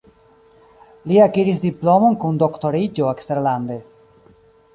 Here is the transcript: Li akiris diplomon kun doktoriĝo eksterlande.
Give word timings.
Li 1.11 1.19
akiris 1.25 1.61
diplomon 1.65 2.17
kun 2.25 2.41
doktoriĝo 2.45 3.11
eksterlande. 3.13 3.79